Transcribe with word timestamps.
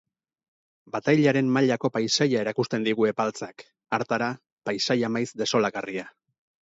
Batailaren 0.93 1.51
baitako 1.57 1.91
paisaia 1.97 2.39
erakusten 2.45 2.87
digu 2.87 3.07
Epaltzak, 3.11 3.67
hartara, 3.99 4.31
paisaia 4.71 5.13
maiz 5.19 5.29
desolagarria. 5.43 6.09